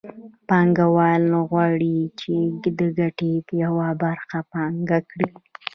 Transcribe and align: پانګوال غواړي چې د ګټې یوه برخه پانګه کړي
پانګوال 0.47 1.23
غواړي 1.49 1.97
چې 2.19 2.33
د 2.79 2.81
ګټې 2.99 3.33
یوه 3.63 3.87
برخه 4.03 4.39
پانګه 4.51 4.99
کړي 5.09 5.29